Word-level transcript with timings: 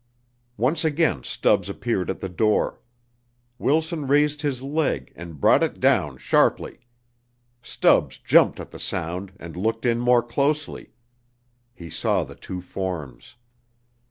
Once 0.57 0.83
again 0.83 1.21
Stubbs 1.23 1.69
appeared 1.69 2.09
at 2.09 2.21
the 2.21 2.27
door. 2.27 2.79
Wilson 3.59 4.07
raised 4.07 4.41
his 4.41 4.63
leg 4.63 5.13
and 5.15 5.39
brought 5.39 5.61
it 5.61 5.79
down 5.79 6.17
sharply. 6.17 6.87
Stubbs 7.61 8.17
jumped 8.17 8.59
at 8.59 8.71
the 8.71 8.79
sound 8.79 9.31
and 9.39 9.55
looked 9.55 9.85
in 9.85 9.99
more 9.99 10.23
closely. 10.23 10.89
He 11.75 11.91
saw 11.91 12.23
the 12.23 12.33
two 12.33 12.61
forms. 12.61 13.35